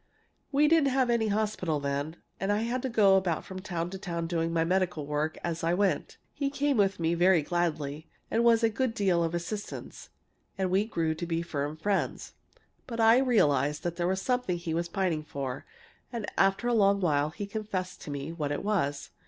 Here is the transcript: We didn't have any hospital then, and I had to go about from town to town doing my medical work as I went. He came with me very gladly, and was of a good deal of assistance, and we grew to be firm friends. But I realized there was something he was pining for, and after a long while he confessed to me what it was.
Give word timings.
We 0.51 0.67
didn't 0.67 0.89
have 0.89 1.11
any 1.11 1.27
hospital 1.27 1.79
then, 1.79 2.15
and 2.39 2.51
I 2.51 2.63
had 2.63 2.81
to 2.81 2.89
go 2.89 3.17
about 3.17 3.45
from 3.45 3.59
town 3.59 3.91
to 3.91 3.99
town 3.99 4.25
doing 4.25 4.51
my 4.51 4.63
medical 4.63 5.05
work 5.05 5.37
as 5.43 5.63
I 5.63 5.75
went. 5.75 6.17
He 6.33 6.49
came 6.49 6.75
with 6.75 6.99
me 6.99 7.13
very 7.13 7.43
gladly, 7.43 8.07
and 8.31 8.43
was 8.43 8.63
of 8.63 8.71
a 8.71 8.73
good 8.73 8.95
deal 8.95 9.23
of 9.23 9.35
assistance, 9.35 10.09
and 10.57 10.71
we 10.71 10.85
grew 10.85 11.13
to 11.13 11.25
be 11.27 11.43
firm 11.43 11.77
friends. 11.77 12.33
But 12.87 12.99
I 12.99 13.19
realized 13.19 13.83
there 13.83 14.07
was 14.07 14.23
something 14.23 14.57
he 14.57 14.73
was 14.73 14.89
pining 14.89 15.23
for, 15.23 15.67
and 16.11 16.25
after 16.35 16.67
a 16.67 16.73
long 16.73 16.99
while 16.99 17.29
he 17.29 17.45
confessed 17.45 18.01
to 18.01 18.09
me 18.09 18.31
what 18.33 18.51
it 18.51 18.63
was. 18.63 19.11